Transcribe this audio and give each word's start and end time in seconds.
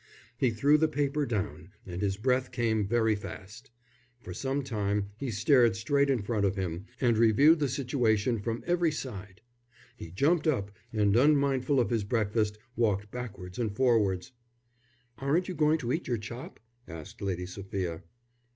He 0.35 0.49
threw 0.49 0.79
the 0.79 0.87
paper 0.87 1.27
down 1.27 1.73
and 1.85 2.01
his 2.01 2.17
breath 2.17 2.51
came 2.51 2.87
very 2.87 3.13
fast. 3.15 3.69
For 4.19 4.33
some 4.33 4.63
time 4.63 5.11
he 5.19 5.29
stared 5.29 5.75
straight 5.75 6.09
in 6.09 6.23
front 6.23 6.43
of 6.43 6.55
him 6.55 6.85
and 6.99 7.19
reviewed 7.19 7.59
the 7.59 7.69
situation 7.69 8.39
from 8.39 8.63
every 8.65 8.91
side. 8.91 9.41
He 9.95 10.09
jumped 10.09 10.47
up, 10.47 10.71
and 10.91 11.15
unmindful 11.15 11.79
of 11.79 11.91
his 11.91 12.03
breakfast 12.03 12.57
walked 12.75 13.11
backwards 13.11 13.59
and 13.59 13.75
forwards. 13.75 14.31
"Aren't 15.19 15.47
you 15.47 15.53
going 15.53 15.77
to 15.77 15.93
eat 15.93 16.07
your 16.07 16.17
chop?" 16.17 16.59
asked 16.87 17.21
Lady 17.21 17.45
Sophia. 17.45 18.01